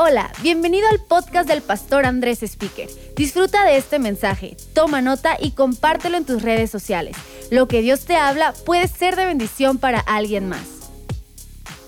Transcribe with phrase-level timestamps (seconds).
[0.00, 2.88] Hola, bienvenido al podcast del pastor Andrés Speaker.
[3.16, 7.16] Disfruta de este mensaje, toma nota y compártelo en tus redes sociales.
[7.50, 10.92] Lo que Dios te habla puede ser de bendición para alguien más.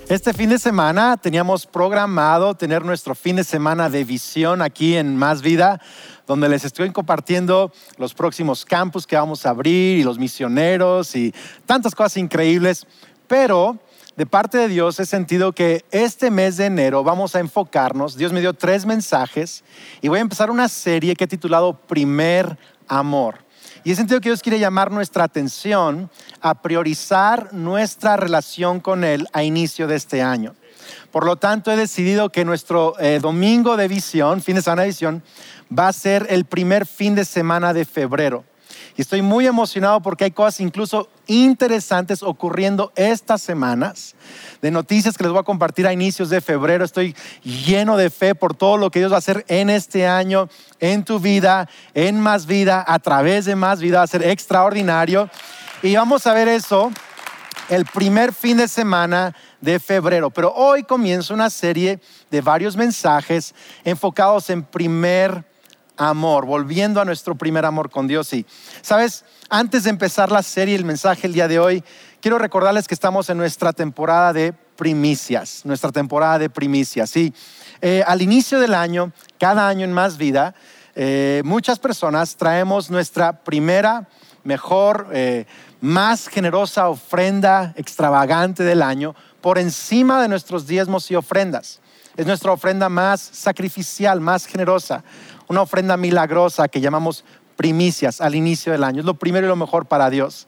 [0.09, 5.15] Este fin de semana teníamos programado tener nuestro fin de semana de visión aquí en
[5.15, 5.81] Más Vida,
[6.27, 11.33] donde les estoy compartiendo los próximos campus que vamos a abrir y los misioneros y
[11.65, 12.89] tantas cosas increíbles.
[13.29, 13.79] Pero
[14.17, 18.17] de parte de Dios he sentido que este mes de enero vamos a enfocarnos.
[18.17, 19.65] Dios me dio tres mensajes
[20.01, 23.39] y voy a empezar una serie que he titulado Primer Amor.
[23.83, 26.11] Y he sentido que Dios quiere llamar nuestra atención
[26.43, 30.55] a priorizar nuestra relación con Él a inicio de este año.
[31.11, 34.89] Por lo tanto, he decidido que nuestro eh, domingo de visión, fin de semana de
[34.89, 35.23] visión,
[35.77, 38.45] va a ser el primer fin de semana de febrero.
[38.97, 44.15] Y estoy muy emocionado porque hay cosas incluso interesantes ocurriendo estas semanas,
[44.61, 46.85] de noticias que les voy a compartir a inicios de febrero.
[46.85, 50.49] Estoy lleno de fe por todo lo que Dios va a hacer en este año,
[50.81, 53.99] en tu vida, en más vida, a través de más vida.
[53.99, 55.31] Va a ser extraordinario.
[55.83, 56.91] Y vamos a ver eso
[57.69, 60.31] el primer fin de semana de febrero.
[60.31, 65.45] Pero hoy comienza una serie de varios mensajes enfocados en primer
[66.01, 68.33] amor, volviendo a nuestro primer amor con Dios.
[68.33, 68.47] Y,
[68.81, 69.25] ¿sabes?
[69.51, 71.85] Antes de empezar la serie, el mensaje el día de hoy,
[72.23, 77.15] quiero recordarles que estamos en nuestra temporada de primicias, nuestra temporada de primicias.
[77.17, 77.35] Y
[77.83, 80.55] eh, al inicio del año, cada año en Más Vida,
[80.95, 84.09] eh, muchas personas traemos nuestra primera,
[84.43, 85.45] mejor, eh,
[85.83, 91.81] más generosa ofrenda extravagante del año por encima de nuestros diezmos y ofrendas.
[92.21, 95.03] Es nuestra ofrenda más sacrificial, más generosa
[95.49, 97.25] una ofrenda milagrosa que llamamos
[97.57, 99.01] primicias al inicio del año.
[99.01, 100.47] Es lo primero y lo mejor para Dios.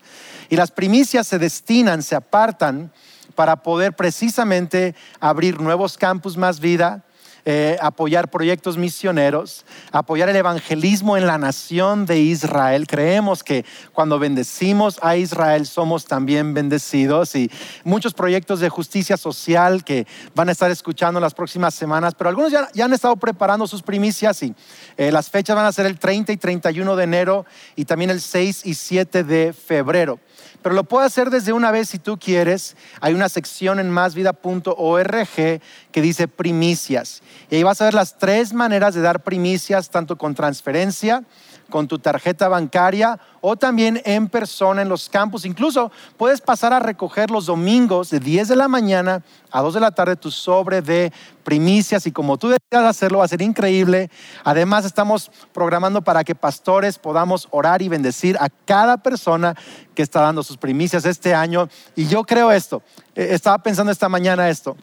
[0.51, 2.93] Y las primicias se destinan, se apartan
[3.35, 7.07] para poder precisamente abrir nuevos campus más vida,
[7.45, 12.87] eh, apoyar proyectos misioneros, apoyar el evangelismo en la nación de Israel.
[12.87, 17.51] Creemos que cuando bendecimos a Israel somos también bendecidos y
[17.83, 22.31] muchos proyectos de justicia social que van a estar escuchando en las próximas semanas, pero
[22.31, 24.55] algunos ya, han estado preparando sus primicias y
[24.97, 28.21] eh, las fechas van a ser el 30 y 31 de enero y también el
[28.21, 30.21] 6 y 7 de febrero
[30.63, 32.77] pero lo puedo hacer desde una vez si tú quieres.
[33.01, 37.23] Hay una sección en másvida.org que dice primicias.
[37.51, 41.25] Y ahí vas a ver las tres maneras de dar primicias, tanto con transferencia,
[41.73, 45.47] con tu tarjeta bancaria o también en persona en los campus.
[45.47, 49.81] Incluso puedes pasar a recoger los domingos de 10 de la mañana a 2 de
[49.81, 51.11] la tarde tu sobre de
[51.43, 54.11] primicias y como tú decidas hacerlo va a ser increíble.
[54.45, 59.57] Además estamos programando para que pastores podamos orar y bendecir a cada persona
[59.95, 61.71] que está dando sus primicias este año.
[61.97, 62.83] Y yo creo esto,
[63.15, 64.77] eh, estaba pensando esta mañana esto,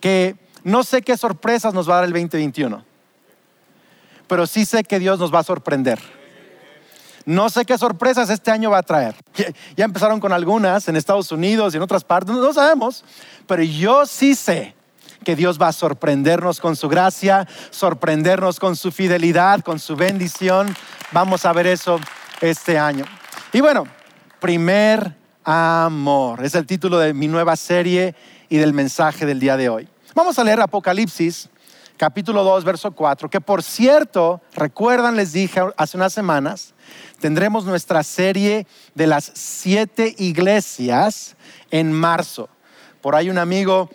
[0.00, 2.85] que no sé qué sorpresas nos va a dar el 2021
[4.28, 5.98] pero sí sé que Dios nos va a sorprender.
[7.24, 9.16] No sé qué sorpresas este año va a traer.
[9.76, 13.04] Ya empezaron con algunas en Estados Unidos y en otras partes, no sabemos,
[13.48, 14.74] pero yo sí sé
[15.24, 20.76] que Dios va a sorprendernos con su gracia, sorprendernos con su fidelidad, con su bendición.
[21.10, 21.98] Vamos a ver eso
[22.40, 23.04] este año.
[23.52, 23.88] Y bueno,
[24.38, 28.14] primer amor es el título de mi nueva serie
[28.48, 29.88] y del mensaje del día de hoy.
[30.14, 31.48] Vamos a leer Apocalipsis
[31.96, 36.74] capítulo 2, verso 4, que por cierto, recuerdan, les dije hace unas semanas,
[37.20, 41.36] tendremos nuestra serie de las siete iglesias
[41.70, 42.48] en marzo.
[43.00, 43.88] Por ahí un amigo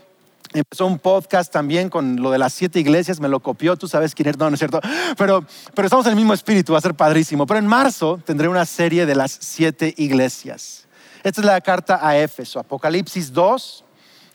[0.54, 4.16] empezó un podcast también con lo de las siete iglesias, me lo copió, tú sabes
[4.16, 4.82] quién es, no, no es cierto,
[5.18, 7.46] pero, pero estamos en el mismo espíritu, va a ser padrísimo.
[7.46, 10.88] Pero en marzo tendré una serie de las siete iglesias.
[11.24, 13.86] Esta es la carta a Éfeso, Apocalipsis 2,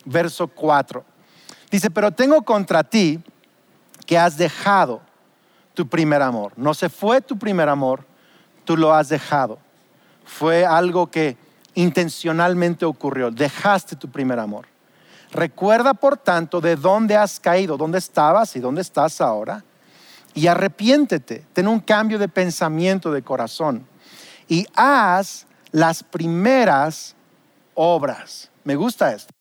[0.04, 1.04] verso 4.
[1.70, 3.20] Dice, pero tengo contra ti
[4.06, 5.02] que has dejado
[5.74, 6.52] tu primer amor.
[6.56, 8.06] No se fue tu primer amor,
[8.64, 9.58] tú lo has dejado.
[10.24, 11.36] Fue algo que
[11.74, 13.30] intencionalmente ocurrió.
[13.30, 14.66] Dejaste tu primer amor.
[15.32, 19.64] Recuerda, por tanto, de dónde has caído, dónde estabas y dónde estás ahora.
[20.34, 23.86] Y arrepiéntete, ten un cambio de pensamiento, de corazón.
[24.48, 27.14] Y haz las primeras
[27.74, 28.50] obras.
[28.64, 29.32] Me gusta esto.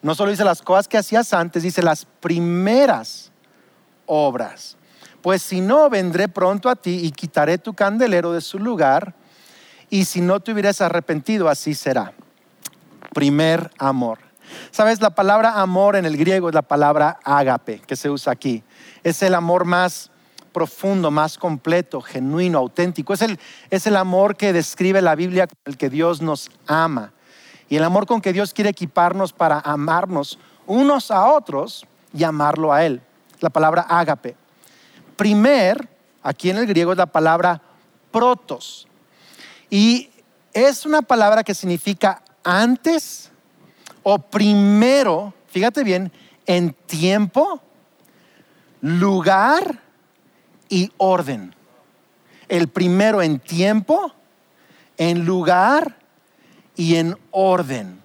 [0.00, 3.31] No solo dice las cosas que hacías antes, dice las primeras
[4.12, 4.76] obras.
[5.22, 9.14] Pues si no, vendré pronto a ti y quitaré tu candelero de su lugar,
[9.88, 12.12] y si no te hubieras arrepentido, así será.
[13.14, 14.18] Primer amor.
[14.70, 18.62] Sabes, la palabra amor en el griego es la palabra ágape que se usa aquí.
[19.02, 20.10] Es el amor más
[20.52, 23.14] profundo, más completo, genuino, auténtico.
[23.14, 23.38] Es el,
[23.70, 27.12] es el amor que describe la Biblia con el que Dios nos ama.
[27.68, 32.72] Y el amor con que Dios quiere equiparnos para amarnos unos a otros y amarlo
[32.72, 33.02] a Él.
[33.42, 34.36] La palabra ágape.
[35.16, 35.88] Primer,
[36.22, 37.60] aquí en el griego es la palabra
[38.10, 38.86] protos.
[39.70, 40.10] Y
[40.52, 43.30] es una palabra que significa antes
[44.02, 46.12] o primero, fíjate bien,
[46.46, 47.62] en tiempo,
[48.80, 49.80] lugar
[50.68, 51.54] y orden.
[52.48, 54.12] El primero en tiempo,
[54.98, 55.96] en lugar
[56.76, 58.00] y en orden.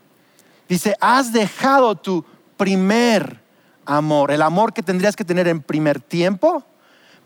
[0.70, 2.24] Dice, has dejado tu
[2.56, 3.42] primer
[3.88, 6.64] amor, el amor que tendrías que tener en primer tiempo,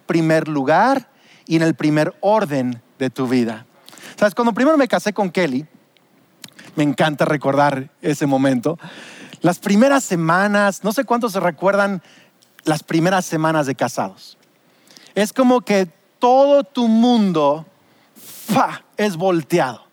[0.06, 1.10] primer lugar
[1.46, 3.66] y en el primer orden de tu vida.
[4.16, 5.66] Sabes, cuando primero me casé con Kelly,
[6.76, 8.78] me encanta recordar ese momento.
[9.42, 12.02] Las primeras semanas, no sé cuántos se recuerdan
[12.64, 14.38] las primeras semanas de casados.
[15.16, 17.66] Es como que todo tu mundo
[18.98, 19.84] es volteado.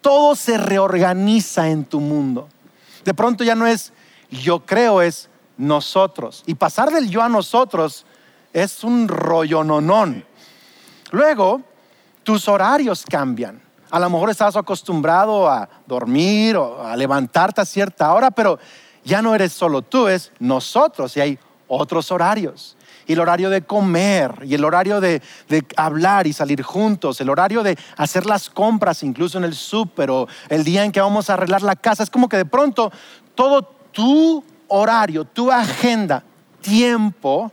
[0.00, 2.48] Todo se reorganiza en tu mundo.
[3.04, 3.92] De pronto ya no es
[4.30, 6.42] yo creo, es nosotros.
[6.46, 8.06] Y pasar del yo a nosotros
[8.52, 10.24] es un rollo nonón.
[11.10, 11.62] Luego,
[12.22, 13.60] tus horarios cambian.
[13.90, 18.58] A lo mejor estás acostumbrado a dormir o a levantarte a cierta hora, pero
[19.04, 22.76] ya no eres solo tú, es nosotros y hay otros horarios.
[23.06, 25.20] Y el horario de comer, y el horario de,
[25.76, 30.26] hablar y salir juntos, el horario de hacer las compras, incluso en el súper, o
[30.48, 32.02] el día en que vamos a arreglar la casa.
[32.02, 32.90] Es como que de pronto
[33.34, 33.62] todo
[33.92, 36.22] tu horario, tu agenda,
[36.60, 37.52] tiempo,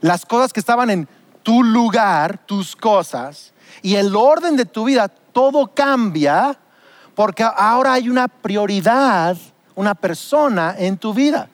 [0.00, 1.08] las cosas que estaban en
[1.42, 3.52] tu lugar, tus cosas,
[3.82, 6.58] y el orden de tu vida, todo cambia
[7.14, 9.36] porque ahora hay una prioridad,
[9.74, 11.48] una persona en tu vida.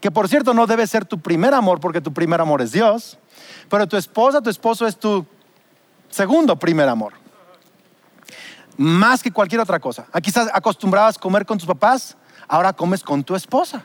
[0.00, 3.18] Que por cierto no debe ser tu primer amor porque tu primer amor es Dios,
[3.68, 5.24] pero tu esposa, tu esposo es tu
[6.10, 7.12] segundo primer amor.
[8.76, 10.06] Más que cualquier otra cosa.
[10.12, 12.16] Aquí estás acostumbrabas a comer con tus papás,
[12.48, 13.84] ahora comes con tu esposa.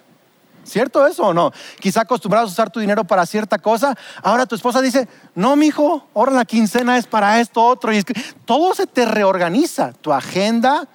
[0.64, 1.52] ¿Cierto eso o no?
[1.80, 6.08] Quizá acostumbrados a usar tu dinero para cierta cosa, ahora tu esposa dice, no, mijo,
[6.14, 7.92] ahora la quincena es para esto, otro.
[7.94, 8.04] Y
[8.46, 10.88] todo se te reorganiza, tu agenda,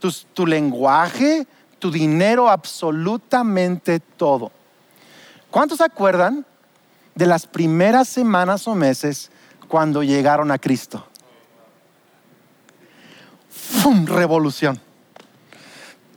[0.00, 1.46] tu, tu lenguaje,
[1.78, 4.50] tu dinero, absolutamente todo.
[5.50, 6.44] ¿Cuántos se acuerdan
[7.14, 9.30] de las primeras semanas o meses
[9.68, 11.06] cuando llegaron a Cristo?
[13.50, 14.06] ¡Fum!
[14.06, 14.80] Revolución.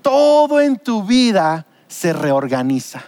[0.02, 3.04] Todo en tu vida se reorganiza.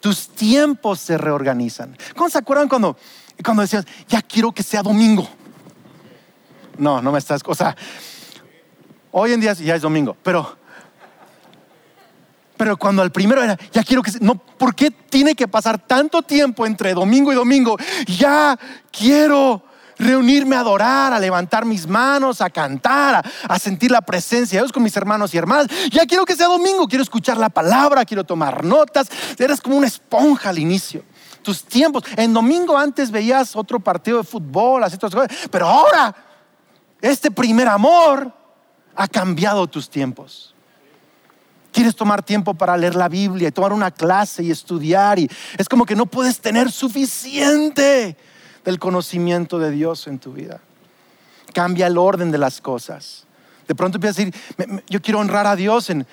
[0.00, 1.96] Tus tiempos se reorganizan.
[2.16, 2.96] ¿Cómo se acuerdan cuando,
[3.44, 5.28] cuando decías, ya quiero que sea domingo?
[6.78, 7.76] No, no me estás, o sea,
[9.12, 10.56] hoy en día ya es domingo, pero,
[12.56, 16.22] pero cuando al primero era, ya quiero que no, ¿por qué tiene que pasar tanto
[16.22, 17.76] tiempo entre domingo y domingo?
[18.06, 18.58] Ya
[18.90, 19.62] quiero
[20.02, 24.72] reunirme a adorar, a levantar mis manos, a cantar, a, sentir la presencia de Dios
[24.72, 25.68] con mis hermanos y hermanas.
[25.90, 29.08] Ya quiero que sea domingo, quiero escuchar la palabra, quiero tomar notas.
[29.38, 31.04] Eres como una esponja al inicio.
[31.42, 32.04] Tus tiempos.
[32.16, 35.28] En domingo antes veías otro partido de fútbol, así cosas.
[35.50, 36.14] Pero ahora,
[37.00, 38.32] este primer amor
[38.94, 40.54] ha cambiado tus tiempos.
[41.72, 45.68] Quieres tomar tiempo para leer la Biblia y tomar una clase y estudiar y es
[45.68, 48.16] como que no puedes tener suficiente
[48.64, 50.60] del conocimiento de Dios en tu vida.
[51.52, 53.26] Cambia el orden de las cosas.
[53.66, 56.06] De pronto empiezas a decir, yo quiero honrar a Dios en,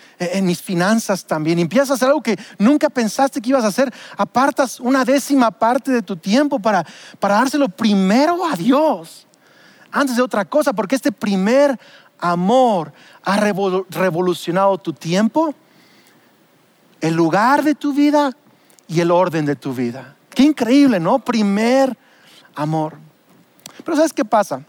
[0.43, 1.59] mis finanzas también.
[1.59, 3.93] Y empiezas a hacer algo que nunca pensaste que ibas a hacer.
[4.17, 6.85] Apartas una décima parte de tu tiempo para,
[7.19, 9.27] para dárselo primero a Dios,
[9.91, 11.79] antes de otra cosa, porque este primer
[12.19, 15.53] amor ha revolucionado tu tiempo,
[17.01, 18.31] el lugar de tu vida
[18.87, 20.15] y el orden de tu vida.
[20.29, 21.19] Qué increíble, ¿no?
[21.19, 22.08] Primer amor.
[23.83, 24.63] Pero ¿sabes qué pasa?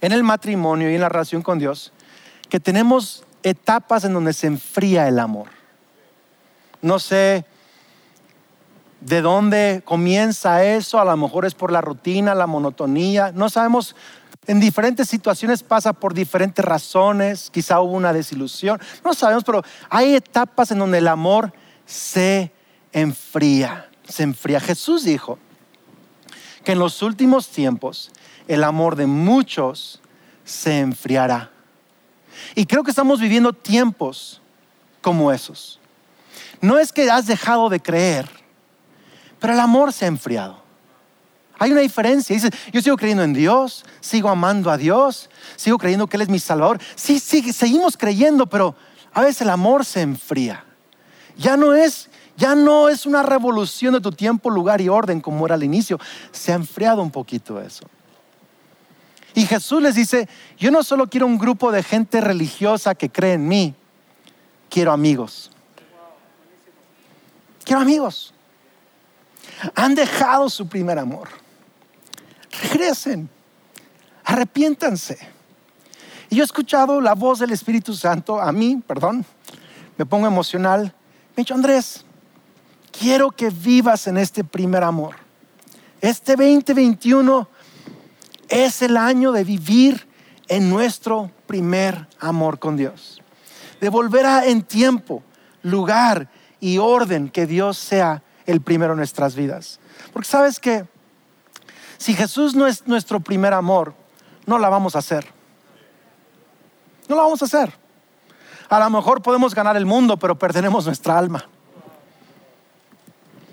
[0.00, 1.92] En el matrimonio y en la relación con Dios,
[2.48, 5.48] que tenemos etapas en donde se enfría el amor.
[6.82, 7.44] No sé
[9.00, 13.96] de dónde comienza eso, a lo mejor es por la rutina, la monotonía, no sabemos,
[14.46, 20.14] en diferentes situaciones pasa por diferentes razones, quizá hubo una desilusión, no sabemos, pero hay
[20.14, 21.52] etapas en donde el amor
[21.86, 22.52] se
[22.92, 24.60] enfría, se enfría.
[24.60, 25.38] Jesús dijo,
[26.64, 28.10] que en los últimos tiempos
[28.48, 30.00] el amor de muchos
[30.44, 31.50] se enfriará.
[32.54, 34.40] Y creo que estamos viviendo tiempos
[35.00, 35.78] como esos.
[36.60, 38.28] No es que has dejado de creer,
[39.38, 40.60] pero el amor se ha enfriado.
[41.58, 42.34] Hay una diferencia.
[42.34, 46.28] Dice, yo sigo creyendo en Dios, sigo amando a Dios, sigo creyendo que Él es
[46.28, 46.80] mi Salvador.
[46.94, 48.74] Sí, sí, seguimos creyendo, pero
[49.12, 50.64] a veces el amor se enfría.
[51.36, 52.08] Ya no es
[52.40, 56.00] ya no es una revolución de tu tiempo, lugar y orden como era al inicio.
[56.32, 57.84] Se ha enfriado un poquito eso.
[59.34, 63.34] Y Jesús les dice, yo no solo quiero un grupo de gente religiosa que cree
[63.34, 63.74] en mí,
[64.70, 65.50] quiero amigos.
[67.62, 68.32] Quiero amigos.
[69.74, 71.28] han dejado su primer amor.
[72.62, 73.28] Regresen,
[74.24, 75.18] arrepiéntanse.
[76.30, 79.26] Y yo he escuchado la voz del Espíritu Santo, a mí, perdón,
[79.98, 80.94] me pongo emocional.
[81.36, 82.06] Me ha dicho, Andrés,
[82.90, 85.16] quiero que vivas en este primer amor.
[86.00, 87.48] Este 2021
[88.48, 90.08] es el año de vivir
[90.48, 93.22] en nuestro primer amor con Dios.
[93.80, 95.22] De volver a en tiempo,
[95.62, 96.28] lugar
[96.58, 99.78] y orden que Dios sea el primero en nuestras vidas.
[100.12, 100.86] Porque sabes que
[101.98, 103.94] si Jesús no es nuestro primer amor,
[104.46, 105.26] no la vamos a hacer.
[107.08, 107.72] No la vamos a hacer.
[108.68, 111.48] A lo mejor podemos ganar el mundo, pero perderemos nuestra alma.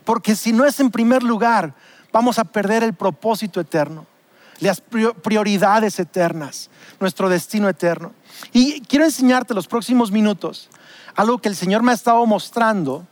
[0.07, 1.73] Porque si no es en primer lugar,
[2.13, 4.05] vamos a perder el propósito eterno,
[4.61, 6.69] las prioridades eternas,
[7.01, 8.13] nuestro destino eterno.
[8.53, 10.69] Y quiero enseñarte los próximos minutos
[11.13, 13.05] algo que el Señor me ha estado mostrando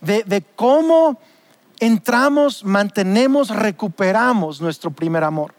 [0.00, 1.20] de, cómo
[1.78, 5.52] entramos, mantenemos, recuperamos nuestro primer amor.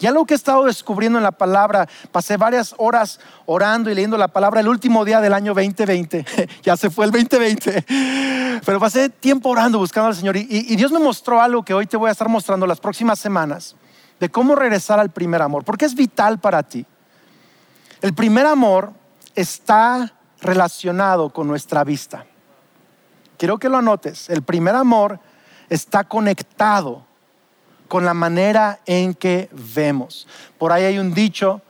[0.00, 4.16] Y algo que he estado descubriendo en la palabra, pasé varias horas orando y leyendo
[4.16, 6.24] la palabra el último día del año 2020,
[6.62, 7.84] ya se fue el 2020,
[8.64, 11.98] pero pasé tiempo orando, buscando al Señor y, Dios me mostró algo que hoy te
[11.98, 13.76] voy a estar mostrando las próximas semanas,
[14.18, 16.86] de cómo regresar al primer amor, porque es vital para ti.
[18.00, 18.94] El primer amor
[19.34, 22.24] está relacionado con nuestra vista.
[23.36, 25.20] Quiero que lo anotes, el primer amor
[25.68, 27.09] está conectado
[27.90, 30.28] con la manera en que vemos.
[30.58, 31.60] Por ahí hay un dicho,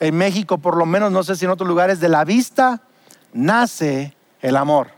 [0.00, 2.80] en México por lo menos, no sé si en otros lugares, de la vista
[3.34, 4.88] nace el amor.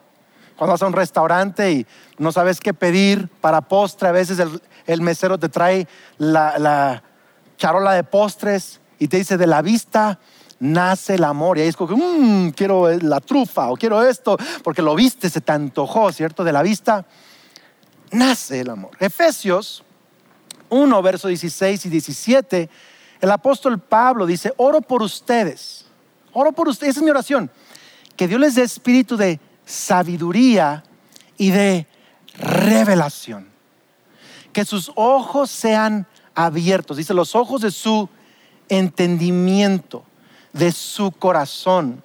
[0.57, 4.39] Cuando vas a un restaurante y no sabes qué pedir para postre, a veces
[4.87, 5.89] el, mesero te trae
[6.19, 7.03] la,
[7.59, 10.21] charola de postres y te dice, de la vista
[10.61, 11.59] nace el amor.
[11.59, 15.41] Y ahí es como, mmm, quiero la trufa o quiero esto, porque lo viste, se
[15.41, 16.45] te antojó, ¿cierto?
[16.45, 17.05] De la vista
[18.13, 18.93] nace el amor.
[19.01, 19.83] Efesios
[20.73, 22.71] 1, verso 16 y 17,
[23.21, 25.85] el apóstol Pablo dice, oro por ustedes,
[26.33, 27.51] oro por ustedes, esa es mi oración,
[28.17, 30.83] que Dios les dé espíritu de sabiduría
[31.37, 31.87] y de
[32.35, 33.49] revelación,
[34.53, 38.09] que sus ojos sean abiertos, dice, los ojos de su
[38.69, 40.05] entendimiento,
[40.53, 42.03] de su corazón.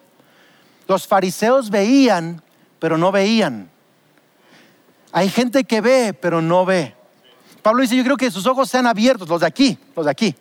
[0.87, 2.41] Los fariseos veían,
[2.79, 3.69] pero no veían.
[5.11, 6.96] Hay gente que ve, pero no ve.
[7.67, 10.33] Pablo dice, yo creo que sus ojos sean abiertos, los de aquí, los de aquí,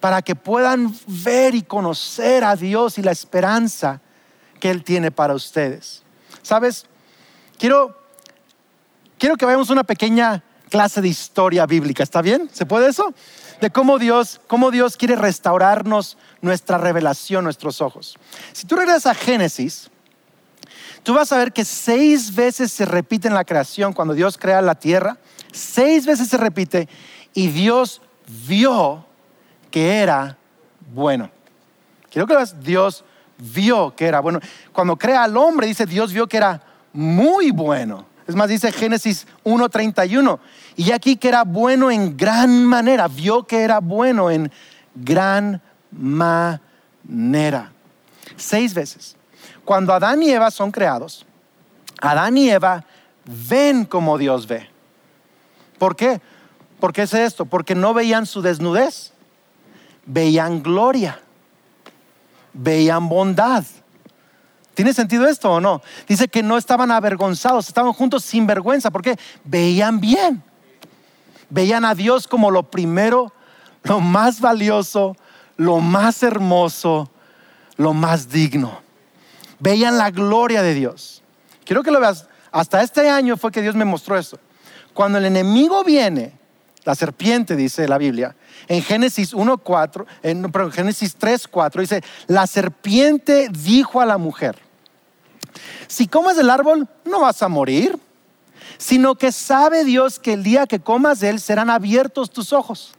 [0.00, 4.00] para que puedan ver y conocer a Dios y la esperanza
[4.58, 6.02] que Él tiene para ustedes.
[6.40, 6.86] ¿Sabes?
[7.58, 7.94] Quiero,
[9.18, 12.48] quiero que veamos una pequeña clase de historia bíblica, ¿está bien?
[12.50, 13.12] ¿Se puede eso?
[13.60, 18.16] De cómo Dios, cómo Dios quiere restaurarnos nuestra revelación, nuestros ojos.
[18.54, 19.90] Si tú regresas a Génesis,
[21.02, 24.62] tú vas a ver que seis veces se repite en la creación cuando Dios crea
[24.62, 25.18] la tierra
[25.52, 26.88] Seis veces se repite
[27.34, 28.00] y Dios
[28.46, 29.04] vio
[29.70, 30.36] que era
[30.92, 31.30] bueno.
[32.10, 33.04] Quiero que veas, Dios
[33.38, 34.40] vio que era bueno.
[34.72, 38.06] Cuando crea al hombre, dice Dios vio que era muy bueno.
[38.26, 40.38] Es más, dice Génesis 1.31.
[40.76, 43.08] Y aquí que era bueno en gran manera.
[43.08, 44.52] Vio que era bueno en
[44.94, 47.72] gran manera.
[48.36, 49.16] Seis veces.
[49.64, 51.26] Cuando Adán y Eva son creados,
[52.00, 52.84] Adán y Eva
[53.48, 54.68] ven como Dios ve.
[55.80, 56.20] ¿Por qué?
[56.78, 57.46] ¿Por qué es esto?
[57.46, 59.14] Porque no veían su desnudez,
[60.04, 61.18] veían gloria,
[62.52, 63.64] veían bondad.
[64.74, 65.80] ¿Tiene sentido esto o no?
[66.06, 70.42] Dice que no estaban avergonzados, estaban juntos sin vergüenza, porque veían bien.
[71.48, 73.32] Veían a Dios como lo primero,
[73.82, 75.16] lo más valioso,
[75.56, 77.10] lo más hermoso,
[77.78, 78.82] lo más digno.
[79.58, 81.22] Veían la gloria de Dios.
[81.64, 82.26] Quiero que lo veas.
[82.52, 84.38] Hasta este año fue que Dios me mostró esto.
[84.94, 86.32] Cuando el enemigo viene,
[86.84, 88.34] la serpiente dice la Biblia,
[88.68, 94.56] en Génesis 1:4, en Génesis 3:4 dice, la serpiente dijo a la mujer,
[95.86, 97.98] si comes del árbol no vas a morir,
[98.78, 102.94] sino que sabe Dios que el día que comas de él serán abiertos tus ojos.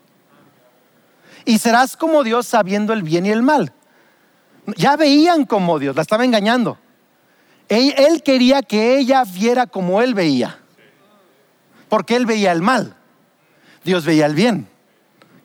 [1.43, 3.73] Y serás como Dios sabiendo el bien y el mal.
[4.77, 6.77] Ya veían como Dios, la estaba engañando.
[7.67, 10.60] él quería que ella viera como él veía
[11.91, 12.95] porque él veía el mal.
[13.83, 14.65] Dios veía el bien.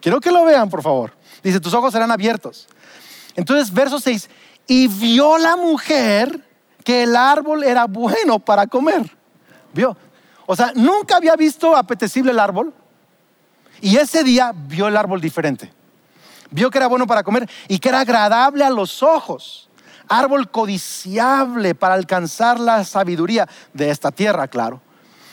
[0.00, 1.12] Quiero que lo vean, por favor.
[1.42, 2.68] Dice, tus ojos serán abiertos.
[3.34, 4.30] Entonces, verso 6,
[4.68, 6.48] y vio la mujer
[6.84, 9.10] que el árbol era bueno para comer.
[9.74, 9.96] Vio.
[10.46, 12.72] O sea, nunca había visto apetecible el árbol.
[13.80, 15.72] Y ese día vio el árbol diferente.
[16.52, 19.68] Vio que era bueno para comer y que era agradable a los ojos.
[20.06, 24.85] Árbol codiciable para alcanzar la sabiduría de esta tierra, claro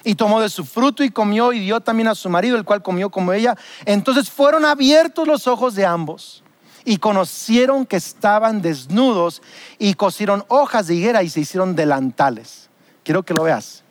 [0.03, 2.81] Y tomó de su fruto y comió y dio también a su marido, el cual
[2.81, 3.57] comió como ella.
[3.85, 6.43] Entonces fueron abiertos los ojos de ambos
[6.85, 9.41] y conocieron que estaban desnudos
[9.79, 12.69] y cosieron hojas de higuera y se hicieron delantales.
[13.03, 13.83] Quiero que lo veas.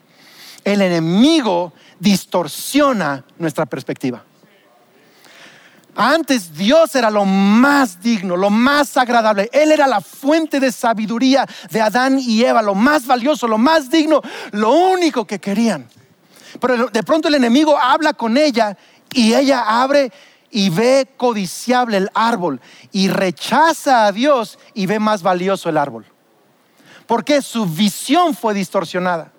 [0.64, 4.25] El enemigo distorsiona nuestra perspectiva.
[5.95, 9.50] Antes Dios era lo más digno, lo más agradable.
[9.52, 13.90] Él era la fuente de sabiduría de Adán y Eva, lo más valioso, lo más
[13.90, 15.87] digno, lo único que querían.
[16.61, 18.76] Pero de pronto el enemigo habla con ella
[19.12, 20.12] y ella abre
[20.50, 22.61] y ve codiciable el árbol
[22.92, 26.06] y rechaza a Dios y ve más valioso el árbol.
[27.06, 29.32] Porque su visión fue distorsionada.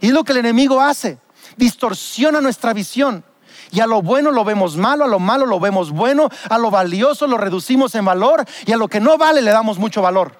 [0.00, 1.18] Y es lo que el enemigo hace,
[1.56, 3.24] distorsiona nuestra visión.
[3.70, 6.70] Y a lo bueno lo vemos malo, a lo malo lo vemos bueno, a lo
[6.70, 10.36] valioso lo reducimos en valor y a lo que no vale le damos mucho valor.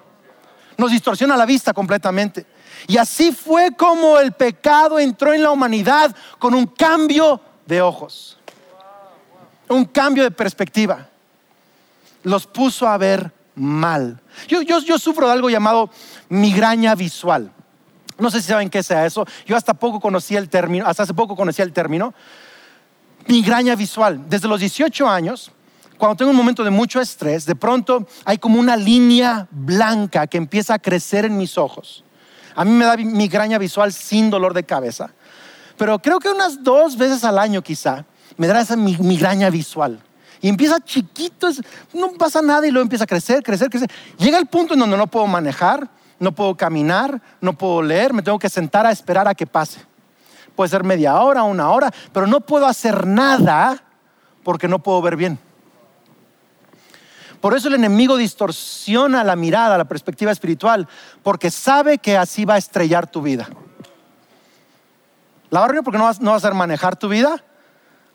[0.77, 2.45] Nos distorsiona la vista completamente.
[2.87, 8.37] Y así fue como el pecado entró en la humanidad con un cambio de ojos,
[9.69, 11.07] un cambio de perspectiva.
[12.23, 14.19] Los puso a ver mal.
[14.47, 15.89] Yo, yo, sufro de algo llamado
[16.29, 17.51] migraña visual.
[18.17, 19.25] No sé si saben qué sea eso.
[19.45, 22.13] Yo hasta poco conocía el término, hasta hace poco conocía el término
[23.27, 24.21] migraña visual.
[24.27, 25.51] Desde los 18 años,
[25.97, 30.37] cuando tengo un momento de mucho estrés, de pronto hay como una línea blanca que
[30.37, 32.03] empieza a crecer en mis ojos.
[32.55, 35.09] A mí me da migraña visual sin dolor de cabeza.
[35.77, 38.05] Pero creo que unas dos veces al año quizá
[38.37, 39.99] me da esa migraña visual.
[40.41, 41.49] Y empieza chiquito,
[41.93, 43.89] no pasa nada y luego empieza a crecer, crecer, crecer.
[44.17, 48.21] Llega el punto en donde no puedo manejar, no puedo caminar, no puedo leer, me
[48.21, 49.79] tengo que sentar a esperar a que pase
[50.55, 53.83] puede ser media hora, una hora, pero no puedo hacer nada
[54.43, 55.39] porque no puedo ver bien.
[57.43, 60.87] Por eso el enemigo distorsiona la mirada, la perspectiva espiritual,
[61.23, 63.49] porque sabe que así va a estrellar tu vida.
[65.49, 67.43] La barriga porque no vas, no vas a manejar tu vida,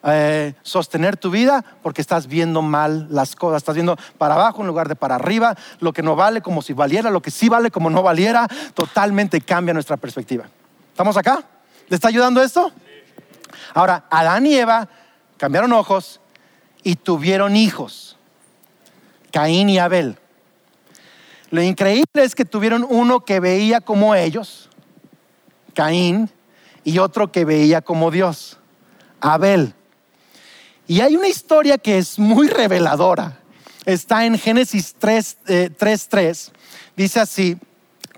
[0.03, 4.67] eh, sostener tu vida, porque estás viendo mal las cosas, estás viendo para abajo en
[4.67, 7.71] lugar de para arriba, lo que no vale como si valiera, lo que sí vale
[7.71, 10.47] como no valiera, totalmente cambia nuestra perspectiva.
[10.91, 11.45] ¿Estamos acá?
[11.89, 12.73] ¿Le está ayudando esto?
[13.75, 14.89] Ahora, Adán y Eva
[15.37, 16.19] cambiaron ojos
[16.83, 18.18] y tuvieron hijos,
[19.33, 20.17] Caín y Abel.
[21.51, 24.69] Lo increíble es que tuvieron uno que veía como ellos,
[25.75, 26.31] Caín,
[26.85, 28.59] y otro que veía como Dios,
[29.21, 29.75] Abel.
[30.87, 33.39] Y hay una historia que es muy reveladora.
[33.85, 36.49] Está en Génesis 3.3.
[36.49, 36.53] Eh,
[36.97, 37.57] Dice así,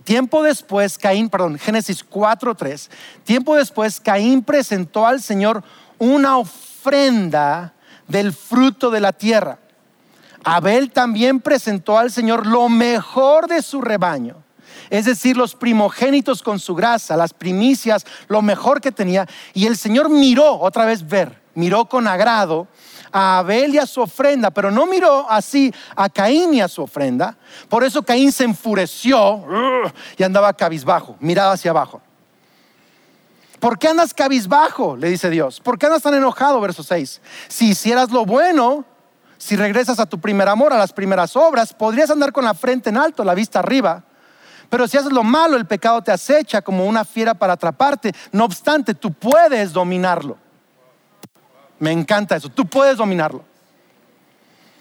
[0.04, 2.90] Tiempo después, Caín, perdón, Génesis 4:3,
[3.22, 5.62] tiempo después, Caín presentó al Señor
[5.98, 7.74] una ofrenda
[8.08, 9.58] del fruto de la tierra.
[10.44, 14.36] Abel también presentó al Señor lo mejor de su rebaño,
[14.88, 19.26] es decir, los primogénitos con su grasa, las primicias, lo mejor que tenía.
[19.54, 22.66] Y el Señor miró, otra vez ver, miró con agrado
[23.12, 26.82] a Abel y a su ofrenda, pero no miró así a Caín y a su
[26.82, 27.36] ofrenda.
[27.68, 29.44] Por eso Caín se enfureció
[30.16, 32.00] y andaba cabizbajo, miraba hacia abajo.
[33.60, 34.96] ¿Por qué andas cabizbajo?
[34.96, 35.60] Le dice Dios.
[35.60, 36.60] ¿Por qué andas tan enojado?
[36.62, 37.20] Verso 6.
[37.46, 38.86] Si hicieras lo bueno,
[39.40, 42.90] si regresas a tu primer amor, a las primeras obras, podrías andar con la frente
[42.90, 44.04] en alto, la vista arriba.
[44.68, 48.12] Pero si haces lo malo, el pecado te acecha como una fiera para atraparte.
[48.32, 50.36] No obstante, tú puedes dominarlo.
[51.78, 52.50] Me encanta eso.
[52.50, 53.42] Tú puedes dominarlo.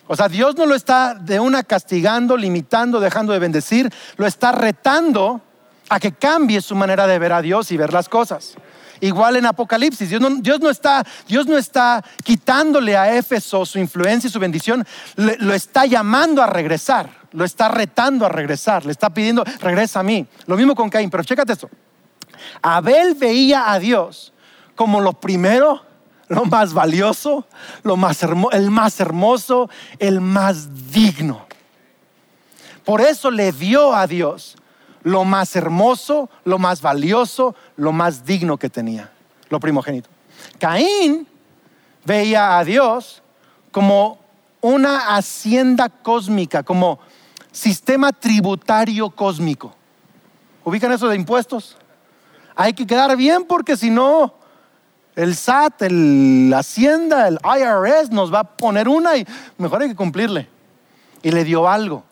[0.08, 4.52] O sea, Dios no lo está de una castigando, limitando, dejando de bendecir, lo está
[4.52, 5.40] retando
[5.88, 8.56] a que cambie su manera de ver a Dios y ver las cosas.
[9.02, 14.32] Igual en Apocalipsis, Dios no, está, Dios no está quitándole a Éfeso su influencia y
[14.32, 14.86] su bendición,
[15.16, 20.04] lo está llamando a regresar, lo está retando a regresar, le está pidiendo, regresa a
[20.04, 20.28] mí.
[20.46, 21.70] Lo mismo con Caín, pero chécate esto.
[22.62, 24.34] Abel veía a Dios
[24.76, 25.90] como lo primero
[26.30, 27.48] lo más valioso,
[27.84, 31.48] lo más el más hermoso, el más digno.
[32.86, 34.56] Por eso le dio a Dios
[35.04, 39.12] lo más hermoso, lo más valioso, lo más digno que tenía,
[39.50, 40.10] lo primogénito.
[40.60, 41.28] Caín
[42.06, 43.22] veía a Dios
[43.72, 44.20] como
[44.62, 47.00] una hacienda cósmica, como
[47.52, 49.74] sistema tributario cósmico.
[50.64, 51.78] ¿Ubican eso de impuestos?
[52.56, 54.34] Hay que quedar bien porque si no,
[55.16, 59.26] el SAT, el Hacienda, el IRS nos va a poner una y
[59.58, 60.50] mejor hay que cumplirle.
[61.22, 62.04] Y le dio algo,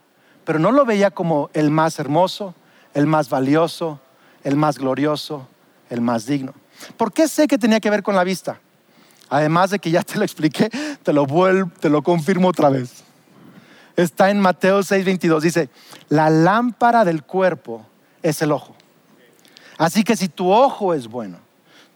[0.43, 2.53] pero no lo veía como el más hermoso,
[2.97, 3.99] el más valioso,
[4.43, 5.47] el más glorioso,
[5.91, 6.55] el más digno.
[6.97, 8.59] ¿Por qué sé que tenía que ver con la vista?
[9.29, 10.67] Además de que ya te lo expliqué,
[11.03, 13.03] te lo vuelvo, te lo confirmo otra vez.
[13.95, 15.69] Está en Mateo 6:22, dice,
[16.09, 17.85] la lámpara del cuerpo
[18.23, 18.75] es el ojo.
[19.77, 21.37] Así que si tu ojo es bueno,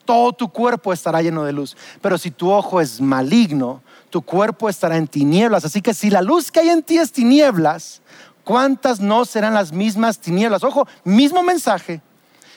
[0.05, 1.75] todo tu cuerpo estará lleno de luz.
[1.99, 5.65] Pero si tu ojo es maligno, tu cuerpo estará en tinieblas.
[5.65, 8.03] Así que si la luz que hay en ti es tinieblas,
[8.51, 10.65] ¿cuántas no serán las mismas tinieblas?
[10.65, 12.01] Ojo, mismo mensaje.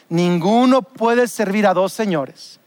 [0.08, 2.58] Ninguno puede servir a dos señores,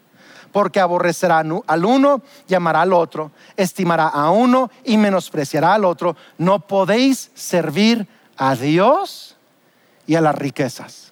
[0.54, 6.16] porque aborrecerá al uno y amará al otro, estimará a uno y menospreciará al otro.
[6.38, 9.36] No podéis servir a Dios
[10.06, 11.12] y a las riquezas.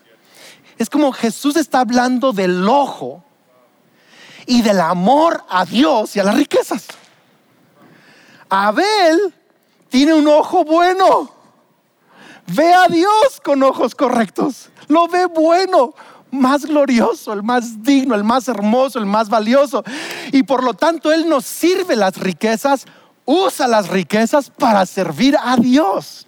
[0.78, 3.26] Es como Jesús está hablando del ojo
[4.46, 6.88] y del amor a Dios y a las riquezas.
[8.48, 9.34] Abel
[9.90, 11.35] tiene un ojo bueno.
[12.48, 14.70] Ve a Dios con ojos correctos.
[14.88, 15.94] Lo ve bueno,
[16.32, 19.84] más glorioso, el más digno, el más hermoso, el más valioso.
[20.32, 22.86] Y por lo tanto Él nos sirve las riquezas,
[23.26, 26.28] usa las riquezas para servir a Dios.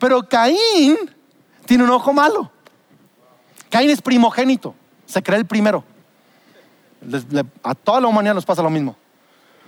[0.00, 0.96] Pero Caín
[1.64, 2.50] tiene un ojo malo.
[3.70, 4.74] Caín es primogénito,
[5.06, 5.84] se cree el primero
[7.62, 8.96] a toda la humanidad nos pasa lo mismo.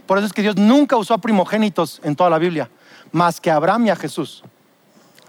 [0.06, 2.70] Por eso es que Dios nunca usó a primogénitos en toda la Biblia,
[3.12, 4.42] más que a Abraham y a Jesús.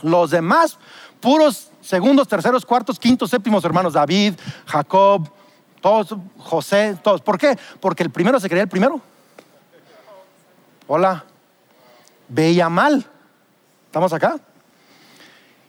[0.01, 0.77] Los demás,
[1.19, 4.35] puros segundos, terceros, cuartos, quintos, séptimos hermanos, David,
[4.65, 5.29] Jacob,
[5.81, 7.21] todos, José, todos.
[7.21, 7.57] ¿Por qué?
[7.79, 9.01] Porque el primero se creía el primero.
[10.87, 11.23] Hola,
[12.27, 13.05] veía mal.
[13.85, 14.39] ¿Estamos acá?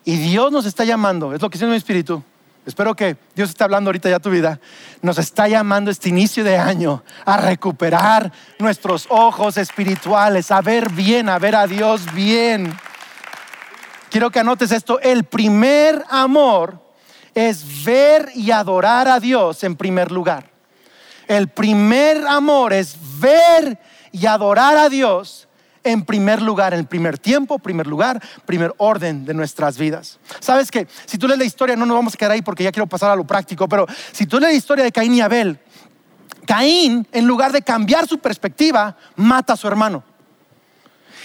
[0.04, 2.22] Y Dios nos está llamando, es lo que dice mi espíritu,
[2.66, 4.60] Espero que Dios esté hablando ahorita ya tu vida.
[5.02, 11.28] Nos está llamando este inicio de año a recuperar nuestros ojos espirituales, a ver bien,
[11.28, 12.72] a ver a Dios bien.
[14.10, 15.00] Quiero que anotes esto.
[15.00, 16.80] El primer amor
[17.34, 20.50] es ver y adorar a Dios en primer lugar.
[21.28, 23.78] El primer amor es ver
[24.10, 25.46] y adorar a Dios
[25.84, 30.18] en primer lugar, en primer tiempo, primer lugar, primer orden de nuestras vidas.
[30.40, 32.72] Sabes que si tú lees la historia, no nos vamos a quedar ahí porque ya
[32.72, 35.58] quiero pasar a lo práctico, pero si tú lees la historia de Caín y Abel,
[36.46, 40.02] Caín, en lugar de cambiar su perspectiva, mata a su hermano.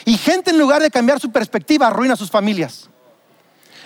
[0.06, 2.90] Y gente, en lugar de cambiar su perspectiva, arruina sus familias,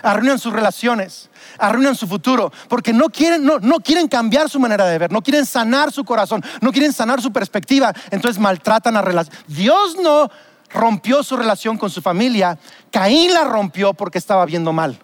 [0.03, 4.85] arruinan sus relaciones, arruinan su futuro, porque no quieren, no, no quieren cambiar su manera
[4.85, 9.01] de ver, no quieren sanar su corazón, no quieren sanar su perspectiva, entonces maltratan a
[9.01, 9.43] relaciones.
[9.47, 10.29] Dios no
[10.69, 12.59] rompió su relación con su familia,
[12.91, 14.99] Caín la rompió porque estaba viendo mal.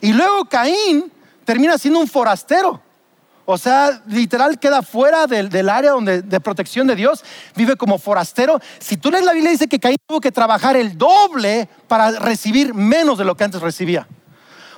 [0.00, 1.12] Y luego Caín
[1.44, 2.82] termina siendo un forastero.
[3.52, 7.22] O sea, literal queda fuera del, área donde, de protección de Dios,
[7.54, 8.58] vive como forastero.
[8.78, 12.72] Si tú lees la Biblia, dice que Caín tuvo que trabajar el doble para recibir
[12.72, 14.08] menos de lo que antes recibía.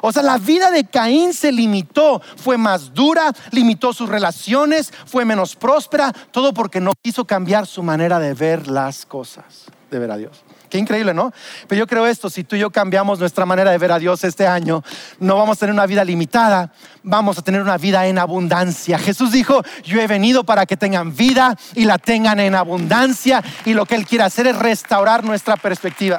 [0.01, 5.25] O sea, la vida de Caín se limitó, fue más dura, limitó sus relaciones, fue
[5.25, 10.11] menos próspera, todo porque no quiso cambiar su manera de ver las cosas, de ver
[10.11, 10.44] a Dios.
[10.75, 11.33] Qué increíble, ¿no?
[11.69, 14.25] Pero yo creo esto, si tú y yo cambiamos nuestra manera de ver a Dios
[14.25, 14.83] este año,
[15.21, 16.73] no vamos a tener una vida limitada,
[17.05, 18.99] vamos a tener una vida en abundancia.
[18.99, 23.73] Jesús dijo, yo he venido para que tengan vida y la tengan en abundancia y
[23.73, 26.19] lo que Él quiere hacer es restaurar nuestra perspectiva.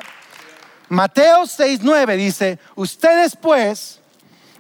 [0.88, 4.00] Mateo 6:9 dice, ustedes pues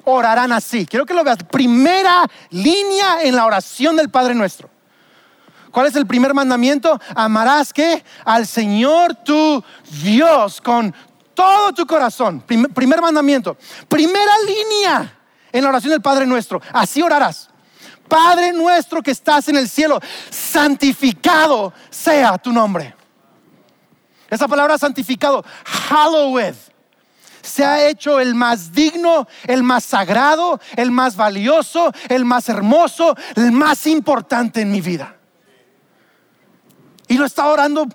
[0.03, 0.85] orarán así.
[0.85, 1.37] Quiero que lo veas.
[1.49, 4.74] Primera línea en la oración del Padre nuestro.
[5.75, 7.01] ¿Cuál es el primer mandamiento?
[7.13, 9.61] Amarás que al Señor tu
[10.01, 10.95] Dios con
[11.33, 12.39] todo tu corazón.
[12.39, 13.57] primer mandamiento.
[13.89, 15.19] Primera línea
[15.51, 16.61] en la oración del Padre nuestro.
[16.71, 17.49] Así orarás.
[18.07, 22.95] Padre nuestro que estás en el cielo, santificado sea tu nombre.
[24.29, 26.55] Esa palabra santificado, hallowed,
[27.41, 33.13] se ha hecho el más digno, el más sagrado, el más valioso, el más hermoso,
[33.35, 35.15] el más importante en mi vida.
[37.07, 37.87] Y lo estaba orando,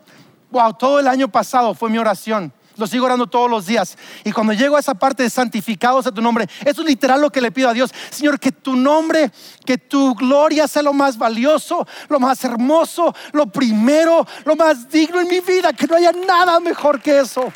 [0.50, 2.52] wow, todo el año pasado fue mi oración.
[2.76, 3.98] Lo sigo orando todos los días.
[4.24, 7.30] Y cuando llego a esa parte de santificados a tu nombre, eso es literal lo
[7.30, 7.92] que le pido a Dios.
[8.10, 9.30] Señor, que tu nombre,
[9.66, 15.20] que tu gloria sea lo más valioso, lo más hermoso, lo primero, lo más digno
[15.20, 15.72] en mi vida.
[15.74, 17.52] Que no haya nada mejor que eso.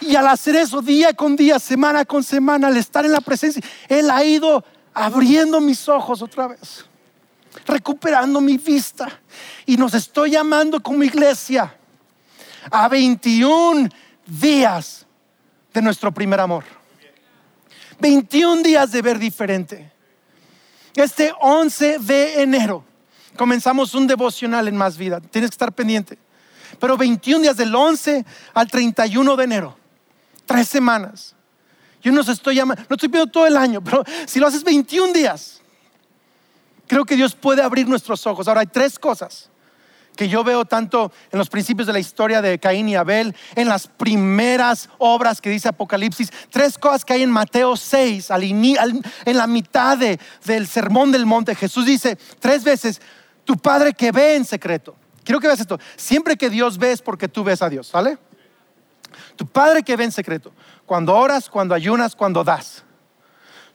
[0.00, 3.62] Y al hacer eso día con día, semana con semana, al estar en la presencia,
[3.88, 6.84] Él ha ido abriendo mis ojos otra vez,
[7.66, 9.20] recuperando mi vista.
[9.66, 11.74] Y nos estoy llamando como iglesia
[12.70, 13.88] a 21
[14.26, 15.06] días
[15.72, 16.64] de nuestro primer amor.
[18.00, 19.92] 21 días de ver diferente.
[20.94, 22.84] Este 11 de enero
[23.36, 25.20] comenzamos un devocional en Más Vida.
[25.20, 26.18] Tienes que estar pendiente.
[26.78, 29.78] Pero 21 días del 11 al 31 de enero.
[30.44, 31.34] Tres semanas.
[32.02, 35.12] Yo no estoy llamando, no estoy pidiendo todo el año, pero si lo haces 21
[35.12, 35.57] días,
[36.88, 38.48] creo que Dios puede abrir nuestros ojos.
[38.48, 39.50] Ahora hay tres cosas
[40.18, 43.68] que yo veo tanto en los principios de la historia de Caín y Abel, en
[43.68, 49.46] las primeras obras que dice Apocalipsis, tres cosas que hay en Mateo 6, en la
[49.46, 51.54] mitad del sermón del monte.
[51.54, 53.00] Jesús dice tres veces,
[53.44, 54.96] tu Padre que ve en secreto.
[55.22, 55.78] Quiero que veas esto.
[55.94, 58.18] Siempre que Dios ve porque tú ves a Dios, ¿vale?
[59.36, 60.52] Tu Padre que ve en secreto.
[60.84, 62.82] Cuando oras, cuando ayunas, cuando das.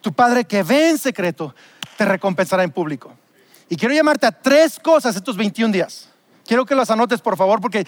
[0.02, 1.56] Tu Padre que ve en secreto
[1.97, 3.13] te recompensará en público.
[3.69, 6.10] Y quiero llamarte a tres cosas estos 21 días.
[6.45, 7.86] Quiero que las anotes, por favor, porque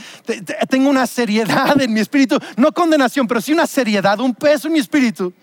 [0.70, 4.74] tengo una seriedad en mi espíritu, no condenación, pero sí una seriedad, un peso en
[4.74, 5.34] mi espíritu,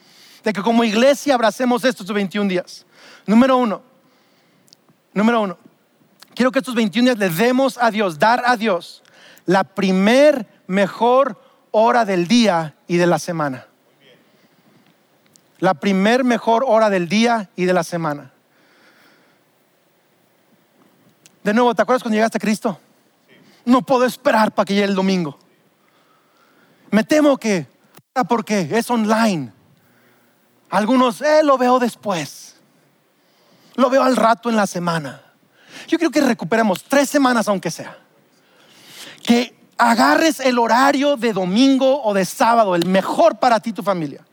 [0.42, 2.87] de que como iglesia abracemos estos 21 días.
[3.27, 3.83] Número uno,
[5.12, 5.59] número uno,
[6.35, 9.03] quiero que estos 21 días le demos a Dios, dar a Dios
[9.46, 13.66] la primer mejor hora del día y de la semana.
[15.59, 18.33] La primer mejor hora del día y de la semana.
[21.42, 22.78] De nuevo, ¿te acuerdas cuando llegaste a Cristo?
[23.64, 25.38] No puedo esperar para que llegue el domingo.
[26.90, 27.66] Me temo que,
[28.28, 29.52] porque es online.
[30.70, 32.57] Algunos, eh, lo veo después.
[33.74, 35.22] Lo veo al rato en la semana.
[35.88, 37.98] Yo creo que recuperemos tres semanas, aunque sea.
[39.22, 43.83] Que agarres el horario de domingo o de sábado, el mejor para ti y tu
[43.83, 44.24] familia,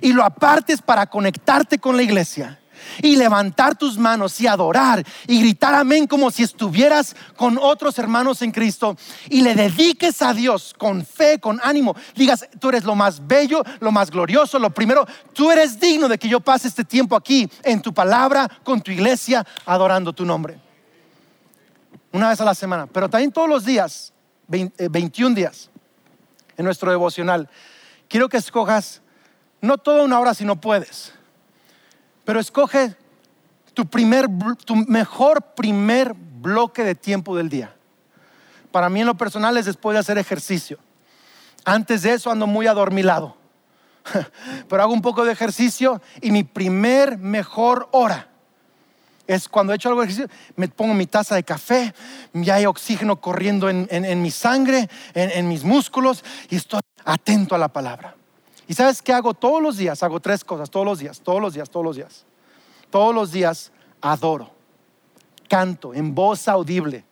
[0.00, 2.58] y lo apartes para conectarte con la iglesia
[3.02, 8.42] y levantar tus manos y adorar y gritar amén como si estuvieras con otros hermanos
[8.42, 8.96] en Cristo
[9.28, 11.94] y le dediques a Dios con fe, con ánimo.
[12.14, 16.18] Digas, tú eres lo más bello, lo más glorioso, lo primero, tú eres digno de
[16.18, 20.58] que yo pase este tiempo aquí en tu palabra, con tu iglesia, adorando tu nombre.
[22.12, 24.12] Una vez a la semana, pero también todos los días,
[24.48, 25.70] 21 eh, días
[26.56, 27.48] en nuestro devocional.
[28.08, 29.00] Quiero que escojas
[29.62, 31.14] no toda una hora si no puedes
[32.24, 32.96] pero escoge
[33.74, 34.28] tu, primer,
[34.64, 37.74] tu mejor primer bloque de tiempo del día.
[38.70, 40.78] Para mí en lo personal es después de hacer ejercicio.
[41.64, 43.36] Antes de eso ando muy adormilado.
[44.68, 48.28] Pero hago un poco de ejercicio y mi primer mejor hora
[49.26, 51.94] es cuando he hecho algo de ejercicio, me pongo mi taza de café,
[52.32, 57.58] ya hay oxígeno corriendo en, mi sangre, en, en mis músculos y estoy atento a
[57.58, 58.16] la palabra.
[58.68, 60.02] ¿Y sabes qué hago todos los días?
[60.02, 62.24] Hago tres cosas, todos los días, todos los días, todos los días.
[62.92, 63.72] Todos los días
[64.02, 64.50] adoro,
[65.48, 67.04] canto en voz audible.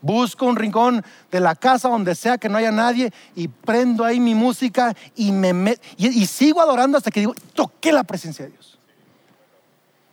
[0.00, 4.18] Busco un rincón de la casa donde sea que no haya nadie y prendo ahí
[4.18, 8.76] mi música y me y, sigo adorando hasta que digo, toqué la presencia de Dios.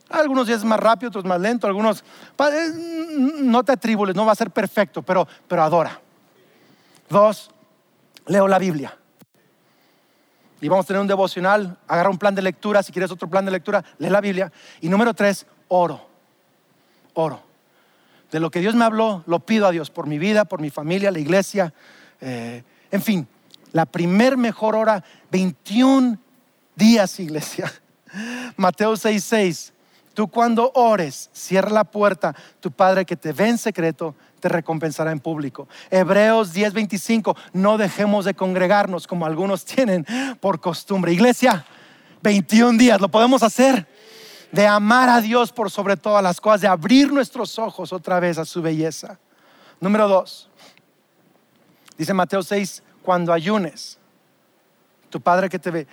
[0.07, 2.03] Algunos días más rápido, otros más lento, algunos
[2.39, 2.71] eh,
[3.39, 5.99] no te atribules, no va a ser perfecto, pero pero adora.
[7.09, 7.49] Dos,
[8.27, 9.00] leo la Biblia
[10.61, 13.43] y vamos a tener un devocional, agarra un plan de lectura, si quieres otro plan
[13.43, 14.51] de lectura, lee la Biblia.
[14.79, 16.07] Y número tres, oro,
[17.15, 17.41] oro.
[18.31, 20.69] De lo que Dios me habló, lo pido a Dios por mi vida, por mi
[20.69, 21.73] familia, la iglesia,
[22.21, 23.27] eh, en fin,
[23.71, 26.19] la primer mejor hora, 21
[26.75, 27.71] días, iglesia.
[28.55, 29.19] Mateo 6:6.
[29.19, 29.73] 6,
[30.13, 35.11] Tú cuando ores, cierra la puerta, tu Padre que te ve en secreto, te recompensará
[35.11, 35.69] en público.
[35.89, 40.05] Hebreos 10:25, no dejemos de congregarnos como algunos tienen
[40.41, 41.13] por costumbre.
[41.13, 41.65] Iglesia,
[42.21, 43.87] 21 días, lo podemos hacer.
[44.51, 48.37] De amar a Dios por sobre todas las cosas, de abrir nuestros ojos otra vez
[48.37, 49.17] a su belleza.
[49.79, 50.49] Número dos,
[51.97, 53.97] dice Mateo 6, cuando ayunes,
[55.09, 55.87] tu Padre que te ve.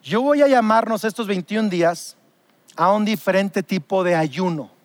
[0.00, 2.16] Yo voy a llamarnos estos 21 días
[2.76, 4.77] a un diferente tipo de ayuno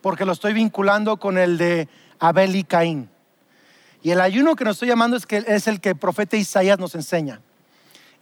[0.00, 3.10] porque lo estoy vinculando con el de Abel y Caín.
[4.02, 6.78] Y el ayuno que nos estoy llamando es, que, es el que el profeta Isaías
[6.78, 7.40] nos enseña.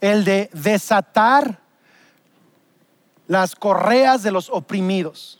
[0.01, 1.59] El de desatar
[3.27, 5.39] las correas de los oprimidos.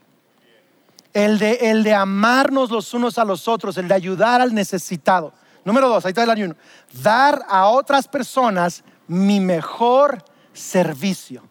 [1.14, 5.34] El de, el de amarnos los unos a los otros, el de ayudar al necesitado.
[5.66, 6.56] Número dos, ahí está el ayuno.
[7.02, 10.24] Dar a otras personas mi mejor
[10.54, 11.44] servicio.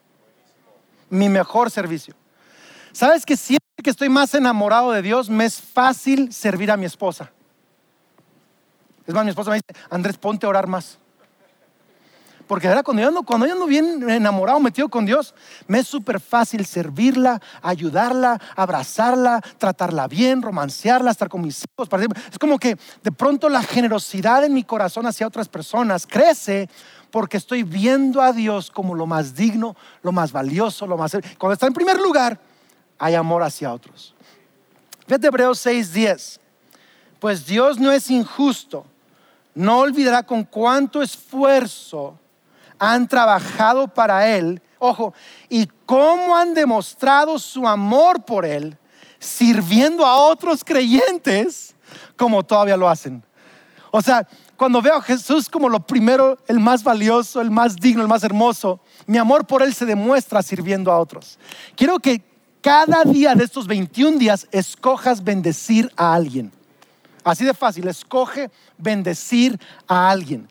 [1.09, 2.15] Mi mejor servicio.
[2.91, 6.85] ¿Sabes que siempre que estoy más enamorado de Dios, me es fácil servir a mi
[6.85, 7.31] esposa?
[9.05, 10.99] Es más, mi esposa me dice, Andrés, ponte a orar más.
[12.49, 15.35] Porque era cuando yo ando, cuando bien enamorado, metido con Dios,
[15.67, 21.87] me es súper fácil servirla, ayudarla, abrazarla, tratarla bien, romancearla, estar con mis hijos.
[22.31, 26.67] Es como que de pronto la generosidad en mi corazón hacia otras personas crece
[27.11, 31.15] porque estoy viendo a Dios como lo más digno, lo más valioso, lo más...
[31.37, 32.39] Cuando está en primer lugar,
[32.99, 34.13] hay amor hacia otros.
[35.07, 36.39] Fíjate Hebreos 6:10.
[37.19, 38.85] Pues Dios no es injusto,
[39.53, 42.17] no olvidará con cuánto esfuerzo
[42.77, 45.13] han trabajado para Él, ojo,
[45.49, 48.77] y cómo han demostrado su amor por Él,
[49.19, 51.75] sirviendo a otros creyentes
[52.15, 53.21] como todavía lo hacen.
[53.91, 58.01] O sea, cuando veo a Jesús como lo primero, el más valioso, el más digno,
[58.01, 61.37] el más hermoso, mi amor por Él se demuestra sirviendo a otros.
[61.75, 62.28] Quiero que
[62.61, 66.51] cada día de estos 21 días escojas bendecir a alguien.
[67.23, 70.47] Así de fácil, escoge bendecir a alguien.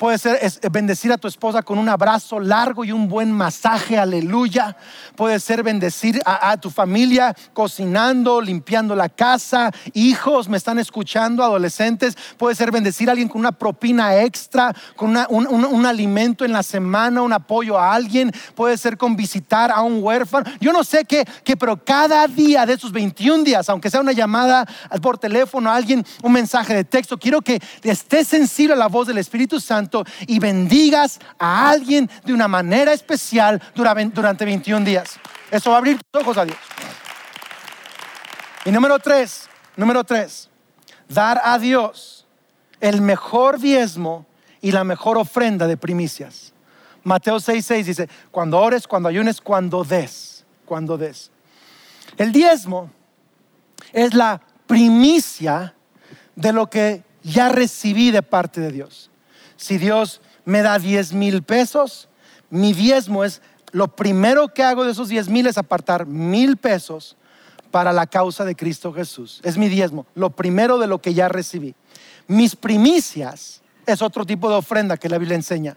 [0.00, 0.40] Puede ser
[0.72, 4.74] bendecir a tu esposa con un abrazo largo y un buen masaje, aleluya.
[5.14, 9.70] Puede ser bendecir a, tu familia cocinando, limpiando la casa.
[9.92, 12.16] Hijos, me están escuchando, adolescentes.
[12.38, 17.20] Puede ser bendecir a alguien con una propina extra, con un, alimento en la semana,
[17.20, 18.32] un apoyo a alguien.
[18.54, 20.50] Puede ser con visitar a un huérfano.
[20.62, 24.12] Yo no sé qué, qué pero cada día de esos 21 días, aunque sea una
[24.12, 24.66] llamada
[25.02, 29.06] por teléfono a alguien, un mensaje de texto, quiero que estés sensible a la voz
[29.06, 29.89] del Espíritu Santo
[30.26, 35.18] y bendigas a alguien de una manera especial durante 21 días.
[35.50, 36.58] Eso va a abrir tus ojos a Dios.
[38.64, 40.48] Y número tres, número tres,
[41.08, 42.26] dar a Dios
[42.80, 44.26] el mejor diezmo
[44.60, 46.52] y la mejor ofrenda de primicias.
[47.02, 51.30] Mateo 6:6 dice, cuando ores, cuando ayunes, cuando des, cuando des.
[52.18, 52.90] El diezmo
[53.92, 55.74] es la primicia
[56.36, 59.09] de lo que ya recibí de parte de Dios
[59.60, 62.08] si Dios me da 10 mil pesos,
[62.48, 63.42] mi diezmo es,
[63.72, 67.16] lo primero que hago de esos 10 mil es apartar mil pesos
[67.70, 69.40] para la causa de Cristo Jesús.
[69.44, 71.74] Es mi diezmo, lo primero de lo que ya recibí.
[72.26, 75.76] Mis primicias es otro tipo de ofrenda que la Biblia enseña.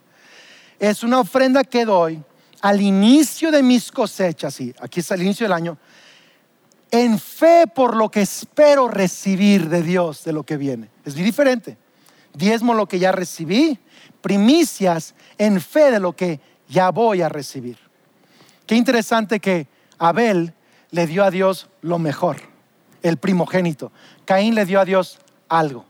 [0.79, 2.23] Es una ofrenda que doy
[2.61, 5.77] al inicio de mis cosechas, sí, aquí está el inicio del año,
[6.89, 10.89] en fe por lo que espero recibir de Dios, de lo que viene.
[11.03, 11.82] Es muy diferente
[12.33, 13.79] diezmo lo que ya recibí,
[14.21, 17.77] primicias en fe de lo que ya voy a recibir.
[18.65, 19.67] Qué interesante que
[19.97, 20.53] Abel
[20.91, 22.37] le dio a Dios lo mejor,
[23.01, 23.91] el primogénito.
[24.25, 25.19] Caín le dio a Dios
[25.49, 25.85] algo.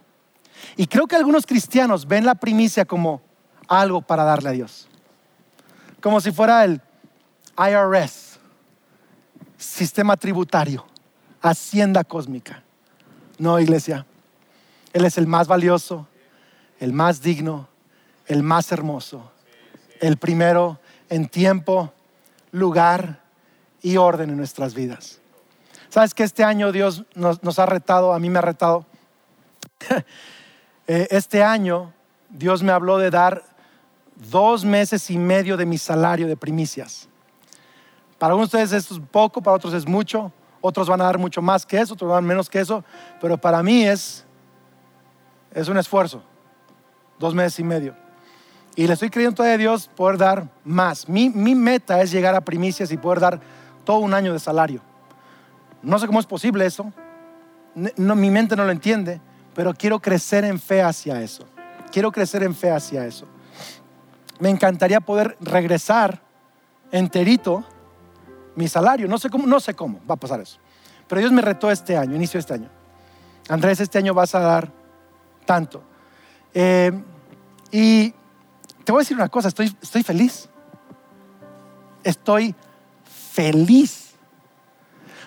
[0.75, 3.21] Y creo que algunos cristianos ven la primicia como
[3.67, 4.87] algo para darle a Dios.
[6.01, 6.81] Como si fuera el
[7.57, 8.39] IRS,
[9.57, 10.85] sistema tributario,
[11.41, 12.63] hacienda cósmica.
[13.37, 14.05] No, iglesia.
[14.93, 16.07] Él es el más valioso,
[16.83, 17.69] el más digno,
[18.27, 19.31] el más hermoso,
[20.01, 21.93] el primero en tiempo,
[22.51, 23.21] lugar
[23.81, 25.21] y orden en nuestras vidas.
[25.87, 28.85] ¿Sabes que este año Dios nos, ha retado, a mí me ha retado?
[30.85, 31.93] Eh, este año
[32.29, 33.41] Dios me habló de dar
[34.29, 37.07] dos meses y medio de mi salario de primicias.
[38.19, 41.41] Para unos de ustedes es poco, para otros es mucho, otros van a dar mucho
[41.41, 42.83] más que eso, otros van a dar menos que eso,
[43.21, 44.25] pero para mí es,
[45.53, 46.21] es un esfuerzo
[47.23, 47.95] dos meses y medio.
[48.75, 51.07] Y le estoy creyendo todavía a Dios poder dar más.
[51.07, 53.39] Mi, meta es llegar a primicias y poder dar
[53.85, 54.81] todo un año de salario.
[55.81, 56.91] No sé cómo es posible eso.
[57.95, 59.21] No, mi mente no lo entiende,
[59.55, 61.45] pero quiero crecer en fe hacia eso.
[61.91, 63.25] Quiero crecer en fe hacia eso.
[64.39, 66.21] Me encantaría poder regresar
[66.91, 67.63] enterito
[68.55, 69.07] mi salario.
[69.07, 70.59] No sé cómo, no sé cómo va a pasar eso.
[71.07, 72.69] Pero Dios me retó este año, inicio este año.
[73.47, 74.71] Andrés, este año vas a dar
[75.45, 75.83] tanto.
[76.53, 76.91] Eh,
[77.73, 78.13] y
[78.83, 80.47] te voy a decir una cosa, estoy, feliz.
[82.03, 82.53] Estoy
[83.33, 84.11] feliz.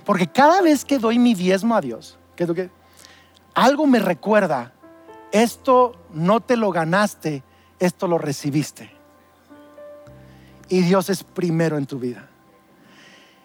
[0.05, 2.71] Porque cada vez que doy mi diezmo a Dios, que
[3.53, 4.73] algo me recuerda,
[5.33, 7.43] esto no te lo ganaste,
[7.81, 8.93] esto lo recibiste.
[10.69, 12.29] Y Dios es primero en tu vida.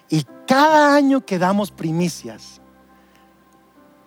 [0.09, 2.61] Y cada año que damos primicias,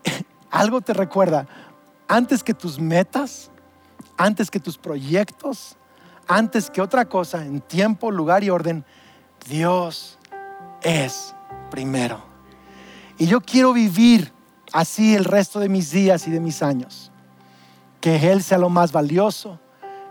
[0.52, 1.48] algo te recuerda,
[2.06, 3.50] antes que tus metas,
[4.16, 5.76] antes que tus proyectos,
[6.26, 8.84] antes que otra cosa, en tiempo, lugar y orden,
[9.48, 10.18] Dios
[10.82, 11.34] es
[11.70, 12.22] primero.
[13.18, 14.32] Y yo quiero vivir
[14.72, 17.12] así el resto de mis días y de mis años.
[18.00, 19.60] Que Él sea lo más valioso,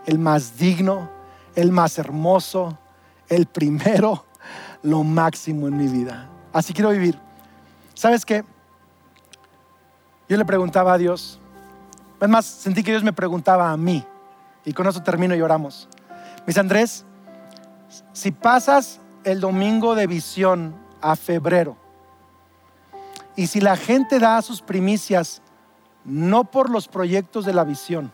[0.06, 1.10] el más digno,
[1.54, 2.78] el más hermoso,
[3.28, 4.24] el primero,
[4.82, 6.28] lo máximo en mi vida.
[6.52, 7.18] Así quiero vivir.
[7.94, 8.44] ¿Sabes qué?
[10.28, 11.38] Yo le preguntaba a Dios,
[12.20, 14.04] es más, sentí que Dios me preguntaba a mí.
[14.64, 15.88] Y con eso termino y oramos.
[16.46, 17.04] Mis Andrés,
[18.12, 21.76] si pasas el domingo de visión a febrero
[23.36, 25.42] y si la gente da sus primicias
[26.04, 28.12] no por los proyectos de la visión,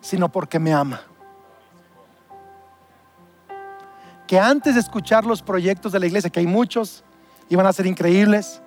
[0.00, 1.02] sino porque me ama.
[4.26, 7.04] Que antes de escuchar los proyectos de la iglesia, que hay muchos
[7.48, 8.62] y van a ser increíbles,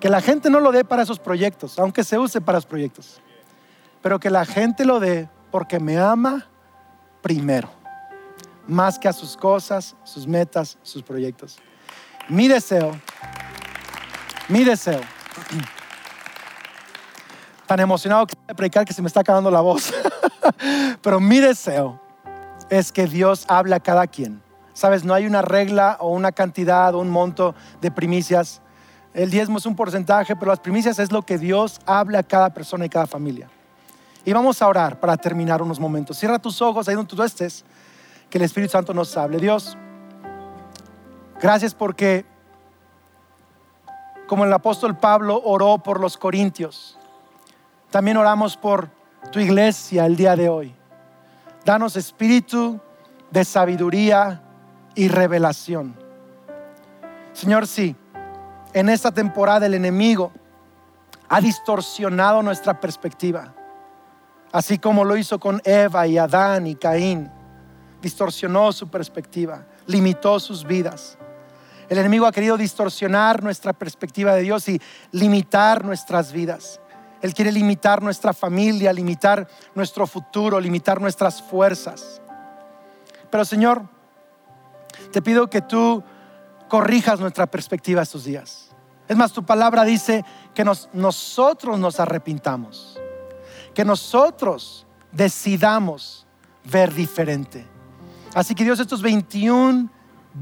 [0.00, 3.20] que la gente no lo dé para esos proyectos, aunque se use para los proyectos,
[4.02, 6.46] pero que la gente lo dé porque me ama
[7.22, 7.68] primero,
[8.66, 11.58] más que a sus cosas, sus metas, sus proyectos.
[12.28, 12.92] Mi deseo,
[14.48, 15.00] mi deseo,
[17.66, 19.92] tan emocionado que de predicar que se me está acabando la voz.
[21.02, 22.00] Pero mi deseo
[22.70, 24.42] es que Dios hable a cada quien.
[24.72, 28.62] Sabes, no hay una regla o una cantidad o un monto de primicias.
[29.12, 32.50] El diezmo es un porcentaje, pero las primicias es lo que Dios habla a cada
[32.50, 33.48] persona y cada familia.
[34.28, 36.18] Y vamos a orar para terminar unos momentos.
[36.18, 37.64] Cierra tus ojos ahí donde tú estés,
[38.28, 39.38] que el Espíritu Santo nos hable.
[39.38, 39.74] Dios,
[41.40, 42.26] gracias porque,
[44.26, 46.98] como el apóstol Pablo oró por los corintios,
[47.90, 48.90] también oramos por
[49.32, 50.74] tu iglesia el día de hoy.
[51.64, 52.78] Danos espíritu
[53.30, 54.42] de sabiduría
[54.94, 55.96] y revelación.
[57.32, 57.96] Señor, sí,
[58.74, 60.32] en esta temporada el enemigo
[61.30, 63.54] ha distorsionado nuestra perspectiva
[64.52, 67.30] así como lo hizo con Eva y Adán y Caín.
[68.00, 71.18] Distorsionó su perspectiva, limitó sus vidas.
[71.88, 74.80] El enemigo ha querido distorsionar nuestra perspectiva de Dios y
[75.10, 76.80] limitar nuestras vidas.
[77.22, 82.20] Él quiere limitar nuestra familia, limitar nuestro futuro, limitar nuestras fuerzas.
[83.30, 83.82] Pero Señor,
[85.12, 86.04] te pido que tú
[86.68, 88.70] corrijas nuestra perspectiva estos días.
[89.08, 90.24] Es más, tu palabra dice
[90.54, 92.97] que nosotros nos arrepintamos
[93.78, 96.26] que nosotros decidamos
[96.64, 97.64] ver diferente.
[98.34, 99.88] Así que Dios, estos 21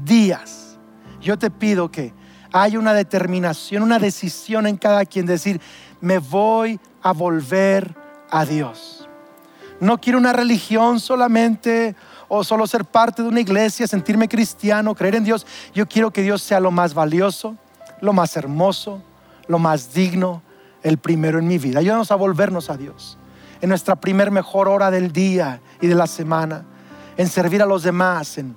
[0.03, 0.79] días,
[1.21, 2.15] yo te pido que
[2.51, 5.61] haya una determinación, una decisión en cada quien, decir,
[6.01, 7.95] me voy a volver
[8.31, 9.07] a Dios.
[9.79, 11.95] No quiero una religión solamente
[12.27, 15.45] o solo ser parte de una iglesia, sentirme cristiano, creer en Dios.
[15.75, 17.55] Yo quiero que Dios sea lo más valioso,
[18.01, 19.03] lo más hermoso,
[19.45, 20.41] lo más digno,
[20.81, 21.81] el primero en mi vida.
[21.81, 23.19] Ayúdanos a volvernos a Dios
[23.61, 26.65] en nuestra primer mejor hora del día y de la semana,
[27.17, 28.55] en servir a los demás, en,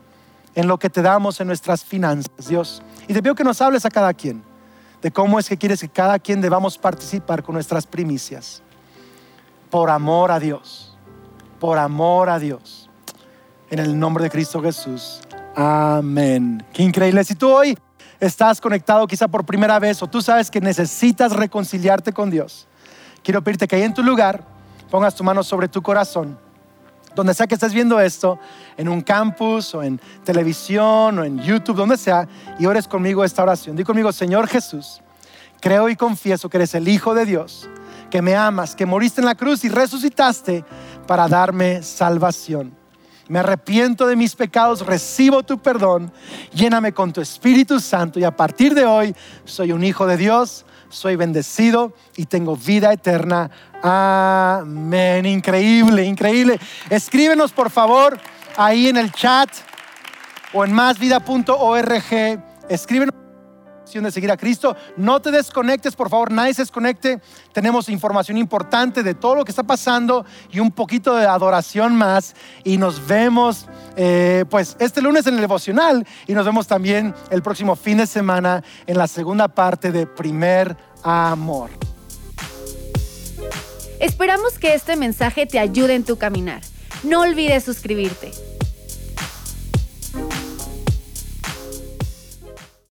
[0.55, 2.83] en lo que te damos en nuestras finanzas, Dios.
[3.09, 4.43] Y te pido que nos hables a cada quien
[5.03, 8.63] de cómo es que quieres que cada quien debamos participar con nuestras primicias.
[9.71, 10.97] Por amor a Dios,
[11.59, 12.89] por amor a Dios.
[13.71, 15.21] En el nombre de Cristo Jesús.
[15.55, 16.65] Amén.
[16.73, 17.23] Qué increíble.
[17.25, 17.79] Si tú hoy
[18.19, 22.67] estás conectado quizá por primera vez o tú sabes que necesitas reconciliarte con Dios,
[23.23, 24.45] quiero pedirte que ahí en tu lugar
[24.91, 26.39] pongas tu mano sobre tu corazón.
[27.15, 28.39] Donde sea que estés viendo esto,
[28.77, 32.29] en un campus o en televisión o en YouTube, donde sea,
[32.59, 33.77] y ores conmigo esta oración.
[33.77, 35.01] Di conmigo, Señor Jesús,
[35.61, 37.69] creo y confieso que eres el Hijo de Dios,
[38.11, 40.65] que me amas, que moriste en la cruz y resucitaste
[41.07, 42.77] para darme salvación.
[43.29, 46.13] Me arrepiento de mis pecados, recibo tu perdón,
[46.53, 49.15] lléname con tu Espíritu Santo y a partir de hoy
[49.45, 53.51] soy un hijo de Dios, soy bendecido y tengo vida eterna
[53.83, 55.25] Amén.
[55.27, 56.61] Increíble, increíble.
[56.91, 58.19] Escríbenos por favor
[58.57, 59.49] ahí en el chat
[60.53, 62.41] o en másvida.org.
[62.69, 63.15] Escríbenos
[63.99, 64.77] de seguir a Cristo.
[64.97, 67.21] No te desconectes, por favor, nadie se desconecte.
[67.53, 72.35] Tenemos información importante de todo lo que está pasando y un poquito de adoración más.
[72.65, 73.67] Y nos vemos,
[73.97, 78.07] eh, pues, este lunes en el devocional y nos vemos también el próximo fin de
[78.07, 81.71] semana en la segunda parte de Primer Amor.
[83.99, 86.63] Esperamos que este mensaje te ayude en tu caminar.
[87.03, 88.31] No olvides suscribirte.